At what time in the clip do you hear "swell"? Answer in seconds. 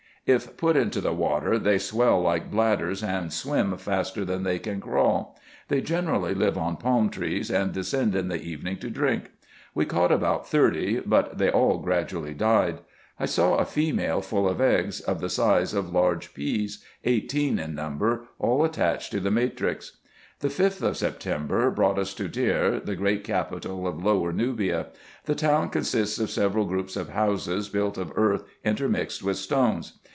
1.79-2.21